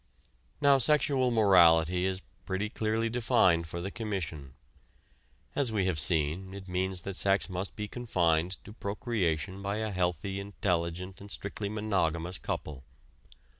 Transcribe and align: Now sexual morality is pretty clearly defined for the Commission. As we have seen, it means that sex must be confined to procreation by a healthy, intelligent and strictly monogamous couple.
Now 0.61 0.79
sexual 0.79 1.29
morality 1.29 2.05
is 2.07 2.23
pretty 2.43 2.69
clearly 2.69 3.07
defined 3.07 3.67
for 3.67 3.79
the 3.79 3.91
Commission. 3.91 4.55
As 5.55 5.71
we 5.71 5.85
have 5.85 5.99
seen, 5.99 6.55
it 6.55 6.67
means 6.67 7.01
that 7.01 7.15
sex 7.15 7.47
must 7.49 7.75
be 7.75 7.87
confined 7.87 8.57
to 8.63 8.73
procreation 8.73 9.61
by 9.61 9.75
a 9.77 9.91
healthy, 9.91 10.39
intelligent 10.39 11.21
and 11.21 11.29
strictly 11.29 11.69
monogamous 11.69 12.39
couple. 12.39 12.83